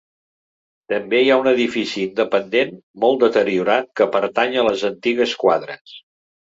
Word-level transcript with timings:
També 0.93 1.19
hi 1.23 1.29
ha 1.33 1.37
un 1.41 1.49
edifici 1.51 2.01
independent, 2.07 2.73
molt 3.05 3.23
deteriorat, 3.27 3.93
que 4.03 4.11
pertany 4.19 4.61
a 4.65 4.69
les 4.73 4.89
antigues 4.95 5.41
quadres. 5.47 5.99